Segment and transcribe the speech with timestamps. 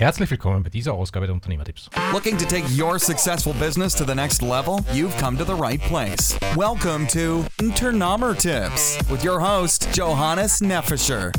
[0.00, 1.90] Herzlich willkommen bei dieser Ausgabe der Unternehmertipps.
[2.10, 4.78] Looking to take your successful business to the next level?
[4.94, 6.38] You've come to the right place.
[6.56, 11.32] Welcome to Unternehmertipps with your host Johannes Neffischer.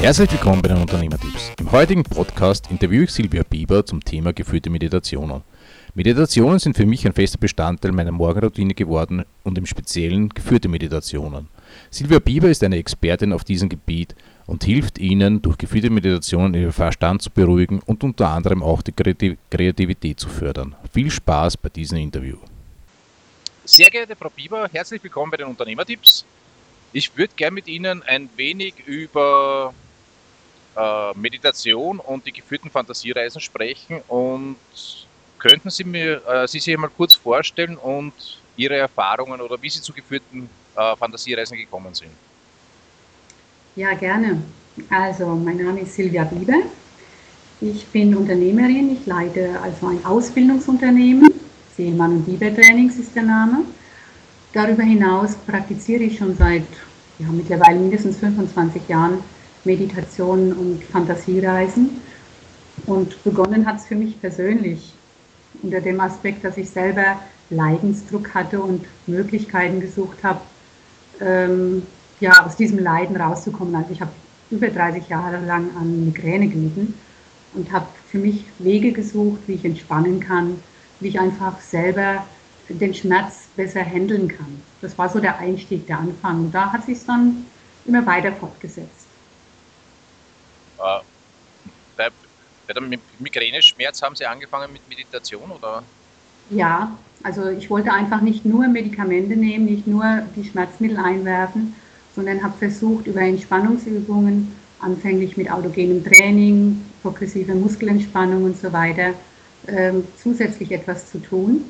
[0.00, 1.52] Herzlich willkommen bei den Unternehmertipps.
[1.60, 5.42] Im heutigen Podcast interviewe ich Silvia Bieber zum Thema geführte Meditationen.
[5.96, 11.48] Meditationen sind für mich ein fester Bestandteil meiner Morgenroutine geworden und im Speziellen geführte Meditationen.
[11.88, 14.14] Silvia Bieber ist eine Expertin auf diesem Gebiet
[14.44, 18.92] und hilft Ihnen, durch geführte Meditationen Ihren Verstand zu beruhigen und unter anderem auch die
[18.92, 20.76] Kreativität zu fördern.
[20.92, 22.36] Viel Spaß bei diesem Interview.
[23.64, 26.26] Sehr geehrte Frau Bieber, herzlich willkommen bei den Unternehmertipps.
[26.92, 29.72] Ich würde gerne mit Ihnen ein wenig über
[30.76, 34.56] äh, Meditation und die geführten Fantasiereisen sprechen und
[35.38, 38.12] könnten Sie mir äh, Sie sich mal kurz vorstellen und
[38.56, 42.10] Ihre Erfahrungen oder wie Sie zu geführten äh, Fantasiereisen gekommen sind?
[43.76, 44.42] Ja, gerne.
[44.90, 46.62] Also, mein Name ist Silvia Bieber.
[47.60, 48.92] Ich bin Unternehmerin.
[48.92, 51.28] Ich leite also ein Ausbildungsunternehmen.
[51.76, 53.64] Seelmann und Bieber Trainings ist der Name.
[54.52, 56.66] Darüber hinaus praktiziere ich schon seit
[57.18, 59.18] ja, mittlerweile mindestens 25 Jahren
[59.64, 62.00] Meditationen und Fantasiereisen.
[62.86, 64.94] Und begonnen hat es für mich persönlich
[65.62, 70.40] unter dem Aspekt, dass ich selber Leidensdruck hatte und Möglichkeiten gesucht habe,
[71.20, 71.82] ähm,
[72.20, 73.74] ja, aus diesem Leiden rauszukommen.
[73.74, 74.12] Also ich habe
[74.50, 76.94] über 30 Jahre lang an Migräne gelitten
[77.54, 80.62] und habe für mich Wege gesucht, wie ich entspannen kann,
[81.00, 82.24] wie ich einfach selber
[82.68, 84.62] den Schmerz besser handeln kann.
[84.80, 86.46] Das war so der Einstieg, der Anfang.
[86.46, 87.46] Und da hat sich dann
[87.84, 89.06] immer weiter fortgesetzt.
[90.78, 91.00] Äh,
[91.96, 92.08] bei,
[92.66, 92.82] bei der
[93.18, 95.82] Migräneschmerz haben Sie angefangen mit Meditation oder?
[96.50, 101.74] Ja, also ich wollte einfach nicht nur Medikamente nehmen, nicht nur die Schmerzmittel einwerfen,
[102.14, 109.14] sondern habe versucht, über Entspannungsübungen, anfänglich mit autogenem Training, progressive Muskelentspannung und so weiter,
[109.68, 111.64] ähm, zusätzlich etwas zu tun.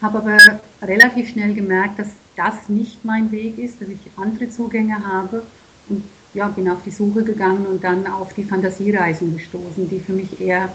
[0.00, 0.38] Habe aber
[0.82, 5.42] relativ schnell gemerkt, dass das nicht mein Weg ist, dass ich andere Zugänge habe
[5.88, 6.04] und
[6.34, 10.40] ja, bin auf die Suche gegangen und dann auf die Fantasiereisen gestoßen, die für mich
[10.40, 10.68] eher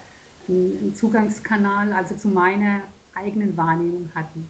[0.47, 2.81] einen Zugangskanal, also zu meiner
[3.13, 4.49] eigenen Wahrnehmung hatten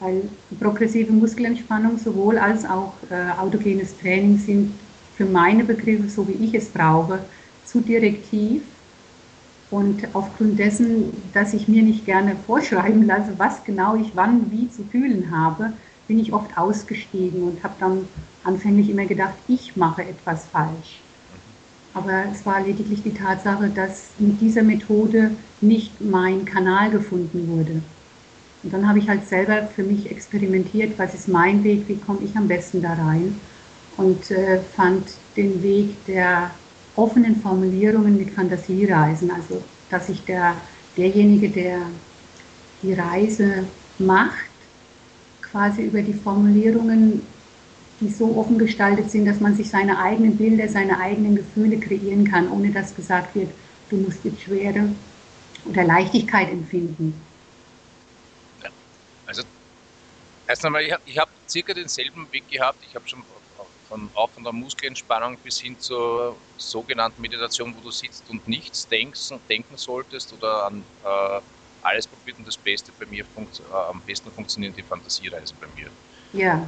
[0.00, 0.22] weil
[0.58, 4.72] progressive Muskelentspannung sowohl als auch äh, autogenes Training sind
[5.16, 7.20] für meine Begriffe, so wie ich es brauche,
[7.64, 8.62] zu direktiv.
[9.70, 14.68] Und aufgrund dessen, dass ich mir nicht gerne vorschreiben lasse, was genau ich wann wie
[14.68, 15.74] zu fühlen habe,
[16.10, 18.08] bin ich oft ausgestiegen und habe dann
[18.42, 20.98] anfänglich immer gedacht, ich mache etwas falsch.
[21.94, 27.80] Aber es war lediglich die Tatsache, dass mit dieser Methode nicht mein Kanal gefunden wurde.
[28.64, 32.24] Und dann habe ich halt selber für mich experimentiert, was ist mein Weg, wie komme
[32.24, 33.38] ich am besten da rein
[33.96, 35.04] und äh, fand
[35.36, 36.50] den Weg der
[36.96, 40.56] offenen Formulierungen mit Fantasiereisen, also dass sich der,
[40.96, 41.82] derjenige, der
[42.82, 43.64] die Reise
[44.00, 44.49] macht,
[45.50, 47.22] quasi über die Formulierungen,
[48.00, 52.24] die so offen gestaltet sind, dass man sich seine eigenen Bilder, seine eigenen Gefühle kreieren
[52.24, 53.50] kann, ohne dass gesagt wird,
[53.90, 54.88] du musst jetzt Schwere
[55.66, 57.14] oder Leichtigkeit empfinden.
[60.46, 62.78] Erst einmal, ich habe hab circa denselben Weg gehabt.
[62.84, 63.22] Ich habe schon
[63.88, 68.88] von, auch von der Muskelentspannung bis hin zur sogenannten Meditation, wo du sitzt und nichts
[68.88, 71.40] denkst, denken solltest oder an äh,
[71.82, 75.66] alles probiert und das Beste bei mir funkt, äh, am besten funktionieren die Fantasiereisen bei
[75.80, 75.90] mir.
[76.32, 76.66] Ja.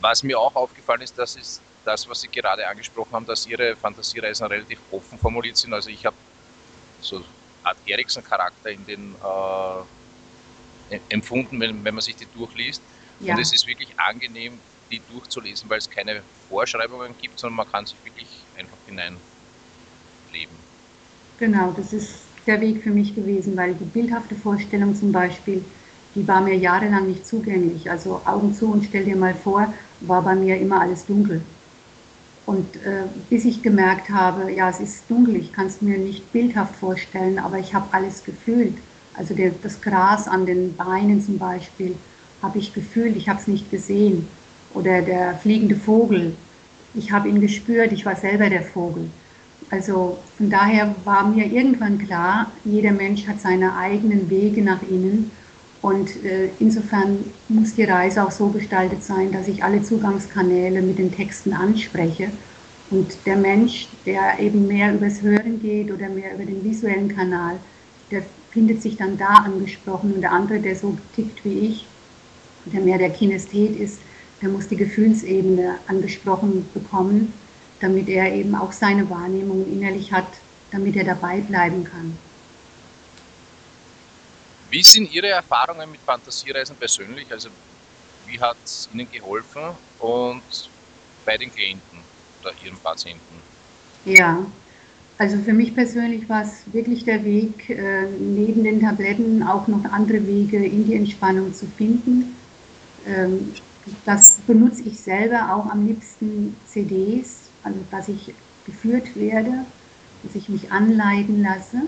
[0.00, 3.74] Was mir auch aufgefallen ist, das ist das, was Sie gerade angesprochen haben, dass Ihre
[3.76, 5.72] Fantasiereisen relativ offen formuliert sind.
[5.72, 6.16] Also ich habe
[7.00, 7.24] so
[7.62, 9.14] Art Erikson-Charakter in den
[10.90, 12.82] äh, empfunden, wenn, wenn man sich die durchliest.
[13.20, 13.34] Ja.
[13.34, 14.60] Und es ist wirklich angenehm,
[14.90, 19.18] die durchzulesen, weil es keine Vorschreibungen gibt, sondern man kann sich wirklich einfach hineinleben.
[21.38, 25.62] Genau, das ist der Weg für mich gewesen, weil die bildhafte Vorstellung zum Beispiel,
[26.14, 27.90] die war mir jahrelang nicht zugänglich.
[27.90, 31.42] Also Augen zu und stell dir mal vor, war bei mir immer alles dunkel.
[32.46, 36.32] Und äh, bis ich gemerkt habe, ja, es ist dunkel, ich kann es mir nicht
[36.32, 38.74] bildhaft vorstellen, aber ich habe alles gefühlt.
[39.12, 41.94] Also der, das Gras an den Beinen zum Beispiel
[42.40, 44.26] habe ich gefühlt, ich habe es nicht gesehen.
[44.74, 46.36] Oder der fliegende Vogel,
[46.94, 49.10] ich habe ihn gespürt, ich war selber der Vogel.
[49.70, 55.30] Also von daher war mir irgendwann klar, jeder Mensch hat seine eigenen Wege nach innen.
[55.82, 60.98] Und äh, insofern muss die Reise auch so gestaltet sein, dass ich alle Zugangskanäle mit
[60.98, 62.30] den Texten anspreche.
[62.90, 67.58] Und der Mensch, der eben mehr übers Hören geht oder mehr über den visuellen Kanal,
[68.10, 71.86] der findet sich dann da angesprochen und der andere, der so tickt wie ich,
[72.64, 74.00] der mehr der Kinesthet ist,
[74.40, 77.32] der muss die Gefühlsebene angesprochen bekommen,
[77.80, 80.26] damit er eben auch seine Wahrnehmung innerlich hat,
[80.70, 82.16] damit er dabei bleiben kann.
[84.70, 87.30] Wie sind Ihre Erfahrungen mit Fantasiereisen persönlich?
[87.30, 87.48] Also
[88.26, 89.62] wie hat es Ihnen geholfen
[89.98, 90.42] und
[91.24, 91.98] bei den Klienten
[92.42, 93.22] oder Ihren Patienten?
[94.04, 94.44] Ja,
[95.16, 99.84] also für mich persönlich war es wirklich der Weg, äh, neben den Tabletten auch noch
[99.86, 102.36] andere Wege in die Entspannung zu finden.
[103.06, 103.52] Ähm,
[104.04, 108.34] das benutze ich selber auch am liebsten CDs, also dass ich
[108.66, 109.64] geführt werde,
[110.22, 111.82] dass ich mich anleiten lasse.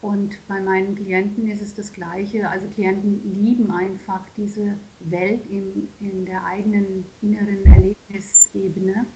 [0.00, 2.48] Und bei meinen Klienten ist es das Gleiche.
[2.48, 9.06] Also Klienten lieben einfach diese Welt in, in der eigenen inneren Erlebnisebene,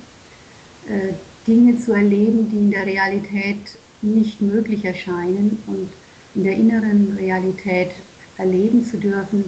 [0.88, 1.12] äh,
[1.46, 5.90] Dinge zu erleben, die in der Realität nicht möglich erscheinen und
[6.34, 7.90] in der inneren Realität
[8.38, 9.44] erleben zu dürfen.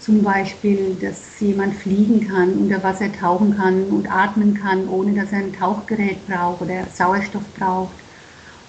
[0.00, 5.32] Zum Beispiel, dass jemand fliegen kann, unter Wasser tauchen kann und atmen kann, ohne dass
[5.32, 7.92] er ein Tauchgerät braucht oder Sauerstoff braucht.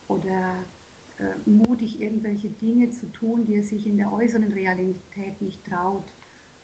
[0.09, 0.57] Oder
[1.19, 6.03] äh, mutig, irgendwelche Dinge zu tun, die er sich in der äußeren Realität nicht traut.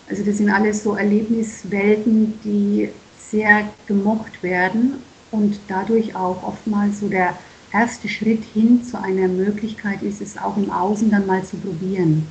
[0.10, 2.90] Also das sind alles so Erlebniswelten, die
[3.20, 4.96] sehr gemocht werden
[5.32, 7.38] und dadurch auch oftmals so der
[7.74, 12.28] erste Schritt hin zu einer Möglichkeit ist, es auch im Außen dann mal zu probieren.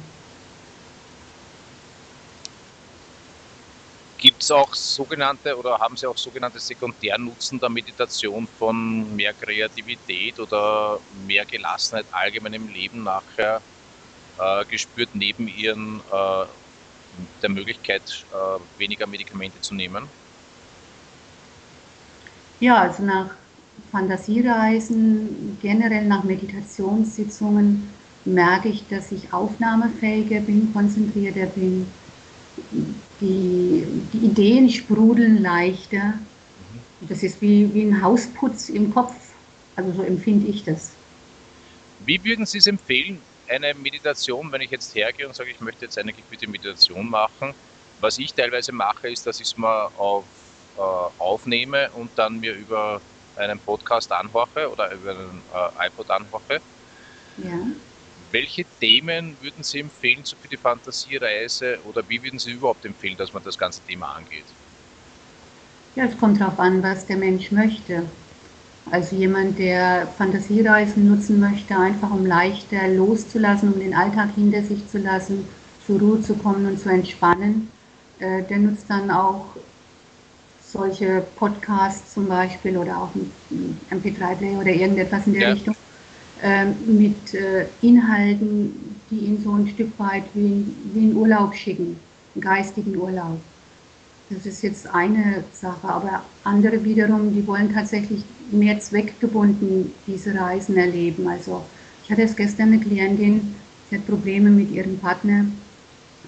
[4.36, 10.38] Gibt es auch sogenannte oder haben Sie auch sogenannte Sekundärnutzen der Meditation von mehr Kreativität
[10.38, 13.62] oder mehr Gelassenheit allgemein im Leben nachher
[14.36, 16.44] äh, gespürt, neben Ihren äh,
[17.40, 20.06] der Möglichkeit, äh, weniger Medikamente zu nehmen?
[22.60, 23.30] Ja, also nach
[23.90, 27.88] Fantasiereisen, generell nach Meditationssitzungen
[28.26, 31.86] merke ich, dass ich aufnahmefähiger bin, konzentrierter bin
[33.20, 36.14] die, die Ideen sprudeln leichter.
[37.08, 39.14] Das ist wie, wie ein Hausputz im Kopf.
[39.76, 40.92] Also so empfinde ich das.
[42.04, 45.84] Wie würden Sie es empfehlen, eine Meditation, wenn ich jetzt hergehe und sage, ich möchte
[45.84, 47.54] jetzt eine geführte Meditation machen?
[48.00, 50.24] Was ich teilweise mache, ist, dass ich es mal auf,
[50.76, 53.00] äh, aufnehme und dann mir über
[53.36, 56.60] einen Podcast anhorche oder über einen äh, iPod anhorche.
[57.36, 57.58] Ja.
[58.30, 63.16] Welche Themen würden Sie empfehlen so für die Fantasiereise oder wie würden Sie überhaupt empfehlen,
[63.16, 64.54] dass man das ganze Thema angeht?
[65.94, 68.10] Ja, es kommt darauf an, was der Mensch möchte.
[68.86, 74.88] Also jemand, der Fantasiereisen nutzen möchte, einfach um leichter loszulassen, um den Alltag hinter sich
[74.88, 75.48] zu lassen,
[75.80, 77.72] zur Ruhe zu kommen und zu entspannen,
[78.18, 79.56] äh, der nutzt dann auch
[80.58, 83.32] solche Podcasts zum Beispiel oder auch ein
[83.90, 85.48] MP3-Player oder irgendetwas in der ja.
[85.48, 85.74] Richtung.
[86.42, 91.98] Ähm, mit äh, Inhalten, die ihn so ein Stück weit wie, wie in Urlaub schicken,
[92.34, 93.40] einen geistigen Urlaub.
[94.28, 100.76] Das ist jetzt eine Sache, aber andere wiederum, die wollen tatsächlich mehr zweckgebunden diese Reisen
[100.76, 101.26] erleben.
[101.26, 101.64] Also
[102.04, 103.54] ich hatte jetzt gestern eine Klientin,
[103.90, 105.46] die hat Probleme mit ihrem Partner,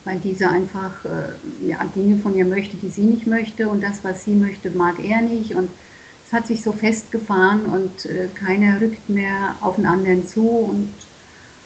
[0.04, 4.02] weil dieser einfach äh, ja, Dinge von ihr möchte, die sie nicht möchte und das,
[4.04, 5.68] was sie möchte, mag er nicht und
[6.28, 10.92] es hat sich so festgefahren und äh, keiner rückt mehr auf den anderen zu und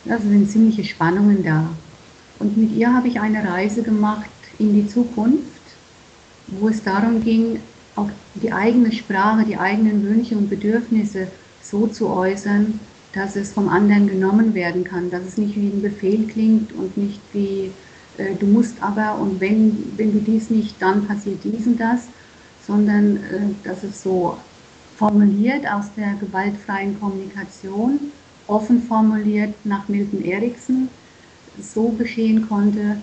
[0.05, 1.69] ja, es sind ziemliche Spannungen da.
[2.38, 4.31] Und mit ihr habe ich eine Reise gemacht
[4.61, 5.43] in die Zukunft,
[6.47, 7.59] wo es darum ging,
[7.97, 11.26] auch die eigene Sprache, die eigenen Wünsche und Bedürfnisse
[11.61, 12.79] so zu äußern,
[13.14, 16.97] dass es vom anderen genommen werden kann, dass es nicht wie ein Befehl klingt und
[16.97, 17.73] nicht wie
[18.16, 22.02] äh, du musst aber und wenn, wenn du dies nicht, dann passiert dies und das,
[22.64, 23.21] sondern äh,
[23.64, 24.38] dass es so
[25.02, 27.99] formuliert aus der gewaltfreien Kommunikation,
[28.47, 30.88] offen formuliert nach Milton Erickson,
[31.61, 32.99] so geschehen konnte,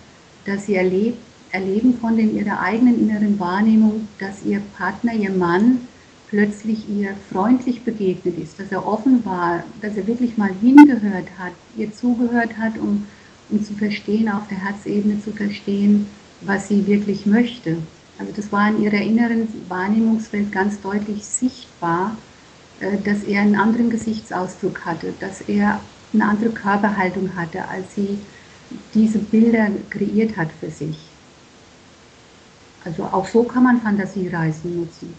[0.45, 1.17] dass sie erlebt,
[1.51, 5.89] erleben konnte in ihrer eigenen inneren Wahrnehmung, dass ihr Partner, ihr Mann,
[6.29, 11.51] plötzlich ihr freundlich begegnet ist, dass er offen war, dass er wirklich mal hingehört hat,
[11.75, 13.07] ihr zugehört hat, um,
[13.49, 16.07] um zu verstehen, auf der Herzebene zu verstehen,
[16.39, 17.79] was sie wirklich möchte.
[18.19, 22.17] Also das war in ihrer inneren Wahrnehmungswelt ganz deutlich sichtbar,
[22.81, 25.79] äh, dass er einen anderen Gesichtsausdruck hatte, dass er
[26.13, 28.19] eine andere Körperhaltung hatte, als sie
[28.93, 30.97] diese Bilder kreiert hat für sich.
[32.83, 35.13] Also auch so kann man Fantasiereisen nutzen.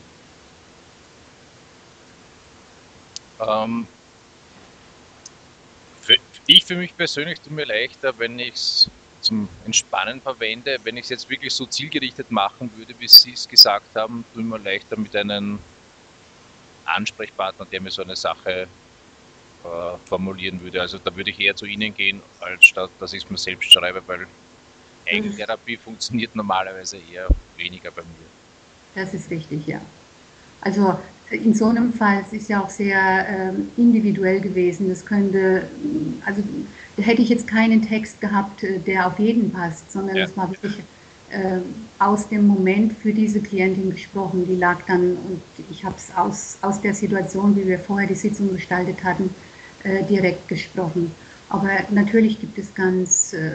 [3.40, 3.86] Ähm,
[6.02, 6.16] für,
[6.46, 10.78] ich für mich persönlich tue mir leichter, wenn ich es zum Entspannen verwende.
[10.82, 14.42] Wenn ich es jetzt wirklich so zielgerichtet machen würde, wie Sie es gesagt haben, tue
[14.42, 15.58] ich mir leichter mit einem
[16.84, 18.66] Ansprechpartner, der mir so eine Sache
[19.64, 20.80] äh, formulieren würde.
[20.80, 23.72] Also da würde ich eher zu Ihnen gehen, als statt dass ich es mir selbst
[23.72, 24.26] schreibe, weil
[25.06, 25.80] Eigentherapie mhm.
[25.80, 28.30] funktioniert normalerweise eher weniger bei mir.
[28.94, 29.80] Das ist richtig, ja.
[30.60, 30.98] Also
[31.30, 34.88] in so einem Fall es ist ja auch sehr äh, individuell gewesen.
[34.88, 35.68] Das könnte,
[36.26, 36.42] also
[36.96, 40.36] da hätte ich jetzt keinen Text gehabt, äh, der auf jeden passt, sondern es ja.
[40.36, 40.78] war wirklich
[41.30, 41.60] äh,
[41.98, 44.46] aus dem Moment für diese Klientin gesprochen.
[44.48, 48.14] Die lag dann, und ich habe es aus, aus der Situation, wie wir vorher die
[48.14, 49.32] Sitzung gestaltet hatten,
[49.84, 51.12] äh, direkt gesprochen.
[51.48, 53.52] Aber natürlich gibt es ganz äh,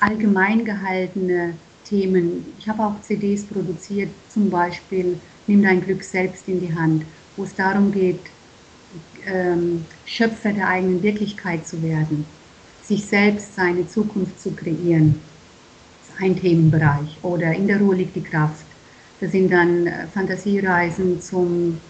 [0.00, 1.54] allgemein gehaltene
[1.84, 2.46] Themen.
[2.58, 5.18] Ich habe auch CDs produziert, zum Beispiel
[5.50, 7.02] Nimm dein Glück selbst in die Hand,
[7.36, 8.20] wo es darum geht,
[9.26, 12.24] ähm, Schöpfer der eigenen Wirklichkeit zu werden,
[12.84, 15.16] sich selbst seine Zukunft zu kreieren.
[16.06, 17.18] Das ist ein Themenbereich.
[17.22, 18.64] Oder in der Ruhe liegt die Kraft.
[19.20, 21.80] Das sind dann äh, Fantasiereisen zum,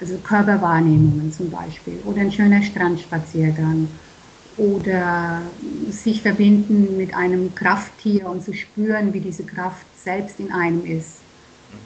[0.00, 1.98] also Körperwahrnehmungen zum Beispiel.
[2.04, 3.88] Oder ein schöner Strandspaziergang
[4.56, 5.42] oder
[5.88, 11.16] sich verbinden mit einem Krafttier und zu spüren, wie diese Kraft selbst in einem ist.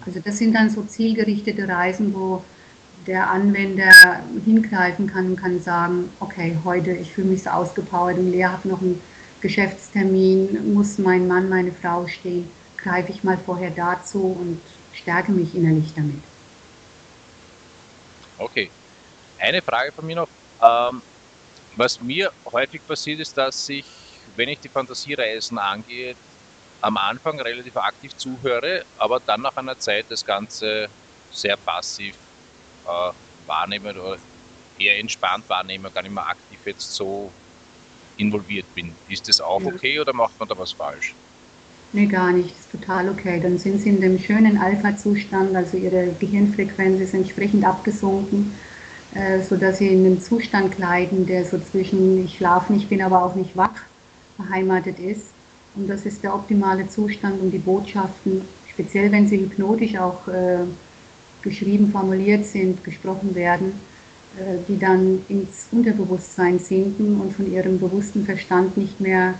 [0.06, 2.44] Also das sind dann so zielgerichtete Reisen, wo
[3.06, 3.90] der Anwender
[4.44, 8.64] hingreifen kann und kann sagen, okay, heute, ich fühle mich so ausgepowert und Lea hat
[8.64, 9.00] noch einen
[9.40, 12.48] Geschäftstermin, muss mein Mann, meine Frau stehen,
[12.78, 14.60] greife ich mal vorher dazu und
[14.94, 16.22] stärke mich innerlich damit.
[18.38, 18.70] Okay.
[19.38, 20.28] Eine Frage von mir noch.
[20.62, 21.02] Ähm,
[21.76, 23.84] was mir häufig passiert ist, dass ich,
[24.36, 26.14] wenn ich die Fantasiereisen angehe,
[26.80, 30.90] am Anfang relativ aktiv zuhöre, aber dann nach einer Zeit das Ganze
[31.30, 32.18] sehr passiv
[32.84, 33.12] äh,
[33.46, 34.18] wahrnehme oder
[34.76, 37.36] eher entspannt wahrnehme, gar nicht mehr aktiv jetzt so
[38.16, 38.98] involviert bin.
[39.06, 41.18] Ist das auch okay oder macht man da was falsch?
[41.92, 42.50] Nee, gar nicht.
[42.52, 43.40] Das ist total okay.
[43.40, 48.54] Dann sind sie in dem schönen Alpha-Zustand, also ihre Gehirnfrequenz ist entsprechend abgesunken
[49.12, 53.24] äh, sodass sie in einen Zustand gleiten, der so zwischen ich schlafe nicht, bin aber
[53.24, 53.80] auch nicht wach
[54.36, 55.33] beheimatet ist.
[55.76, 60.58] Und das ist der optimale Zustand, um die Botschaften, speziell wenn sie hypnotisch auch äh,
[61.42, 63.72] geschrieben, formuliert sind, gesprochen werden,
[64.36, 69.34] äh, die dann ins Unterbewusstsein sinken und von ihrem bewussten Verstand nicht mehr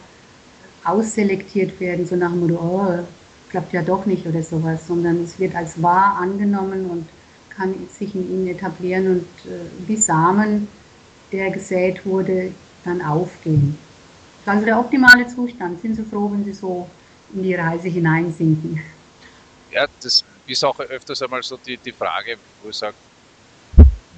[0.84, 3.04] ausselektiert werden, so nach dem Motto, oh,
[3.48, 7.06] klappt ja doch nicht oder sowas, sondern es wird als wahr angenommen und
[7.48, 10.66] kann sich in ihnen etablieren und äh, wie Samen,
[11.30, 12.50] der gesät wurde,
[12.84, 13.78] dann aufgehen.
[14.44, 15.80] Das ist also der optimale Zustand.
[15.80, 16.88] Sind Sie froh, wenn Sie so
[17.32, 18.80] in die Reise hineinsinken?
[19.70, 22.94] Ja, das ist auch öfters einmal so die, die Frage, wo ich sage,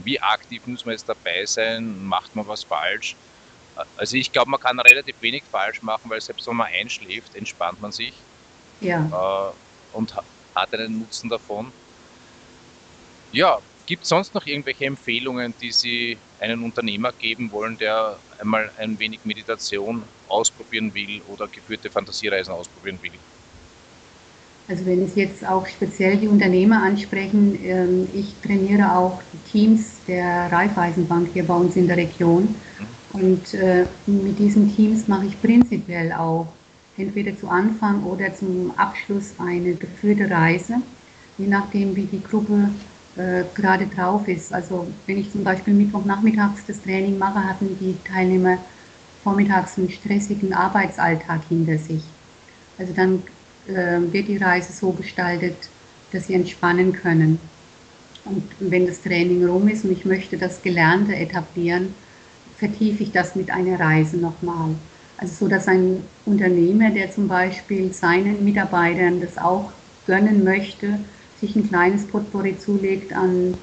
[0.03, 2.05] wie aktiv muss man jetzt dabei sein?
[2.05, 3.15] Macht man was falsch?
[3.97, 7.81] Also ich glaube, man kann relativ wenig falsch machen, weil selbst wenn man einschläft, entspannt
[7.81, 8.15] man sich
[8.81, 9.53] ja.
[9.53, 10.15] äh, und
[10.55, 11.71] hat einen Nutzen davon.
[13.33, 18.71] Ja, gibt es sonst noch irgendwelche Empfehlungen, die Sie einem Unternehmer geben wollen, der einmal
[18.77, 23.13] ein wenig Meditation ausprobieren will oder geführte Fantasiereisen ausprobieren will?
[24.69, 30.01] Also wenn es jetzt auch speziell die Unternehmer ansprechen, ähm, ich trainiere auch die Teams
[30.09, 32.43] der Raiffeisenbank hier bei uns in der Region.
[32.43, 33.21] Mhm.
[33.21, 36.49] Und äh, mit diesen Teams mache ich prinzipiell auch
[36.99, 40.83] entweder zu Anfang oder zum Abschluss eine geführte Reise,
[41.39, 42.71] je nachdem wie die Gruppe
[43.17, 44.53] äh, gerade drauf ist.
[44.53, 48.59] Also wenn ich zum Beispiel Mittwochnachmittags das Training mache, hatten die Teilnehmer
[49.23, 52.03] vormittags einen stressigen Arbeitsalltag hinter sich.
[52.79, 53.23] Also dann
[53.67, 55.57] äh, wird die Reise so gestaltet,
[56.13, 57.41] dass sie entspannen können.
[58.25, 61.95] Und wenn das Training rum ist und ich möchte das Gelernte etablieren,
[62.59, 64.75] vertiefe ich das mit einer Reise nochmal.
[65.19, 69.73] Also so, dass ein Unternehmer, der zum Beispiel seinen Mitarbeitern das auch
[70.07, 70.99] gönnen möchte,
[71.47, 73.57] sich ein kleines Potpourri zulegt an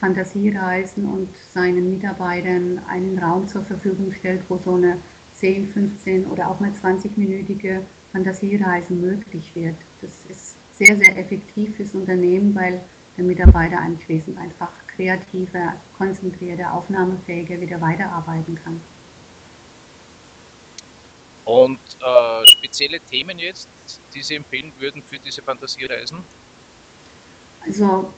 [0.00, 4.98] Fantasiereisen und seinen Mitarbeitern einen Raum zur Verfügung stellt, wo so eine
[5.36, 7.80] 10, 15 oder auch mal 20-minütige
[8.12, 9.76] Fantasiereise möglich wird.
[10.00, 12.80] Das ist sehr, sehr effektiv fürs Unternehmen, weil
[13.16, 18.80] der Mitarbeiter anschließend einfach kreativer, konzentrierter, aufnahmefähiger wieder weiterarbeiten kann.
[21.44, 23.68] Und äh, spezielle Themen jetzt,
[24.14, 26.18] die Sie empfehlen würden für diese Fantasiereisen?
[27.66, 28.12] Also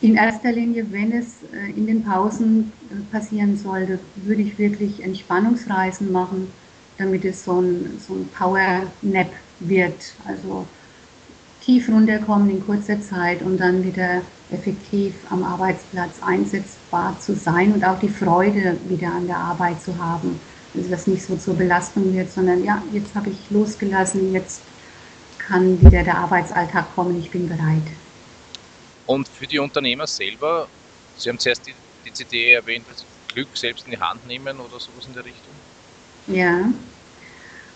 [0.00, 5.02] in erster Linie, wenn es äh, in den Pausen äh, passieren sollte, würde ich wirklich
[5.02, 6.48] Entspannungsreisen machen,
[6.98, 10.14] damit es so ein, so ein Power-Nap wird.
[10.26, 10.66] Also
[11.64, 14.20] tief runterkommen in kurzer Zeit und dann wieder
[14.50, 19.96] effektiv am Arbeitsplatz einsetzbar zu sein und auch die Freude wieder an der Arbeit zu
[19.98, 20.38] haben.
[20.74, 24.60] Also dass nicht so zur Belastung wird, sondern ja, jetzt habe ich losgelassen, jetzt
[25.38, 27.82] kann wieder der Arbeitsalltag kommen, ich bin bereit.
[29.06, 30.68] Und für die Unternehmer selber,
[31.16, 34.80] Sie haben zuerst die, die CD erwähnt, das Glück selbst in die Hand nehmen oder
[34.80, 35.52] sowas in der Richtung?
[36.26, 36.70] Ja,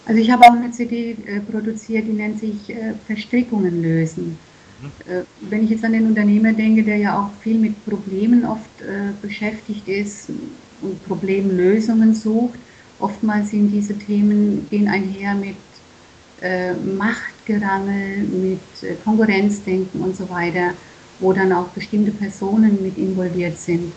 [0.06, 4.38] also ich habe auch eine CD äh, produziert, die nennt sich äh, Verstrickungen lösen.
[5.06, 8.64] Äh, wenn ich jetzt an den Unternehmer denke, der ja auch viel mit Problemen oft
[9.20, 10.28] beschäftigt ist
[10.80, 12.58] und Problemlösungen sucht,
[13.00, 15.56] oftmals sind diese Themen, gehen einher mit
[16.96, 18.60] Machtgerangel, mit
[19.04, 20.74] Konkurrenzdenken und so weiter,
[21.20, 23.92] wo dann auch bestimmte Personen mit involviert sind.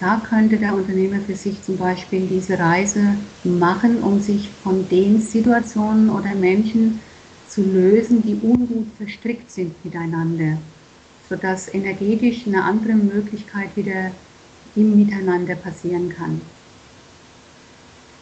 [0.00, 5.20] Da könnte der Unternehmer für sich zum Beispiel diese Reise machen, um sich von den
[5.20, 7.00] Situationen oder Menschen
[7.48, 10.58] zu lösen, die ungut verstrickt sind miteinander,
[11.28, 14.12] sodass energetisch eine andere Möglichkeit wieder
[14.76, 16.40] im Miteinander passieren kann.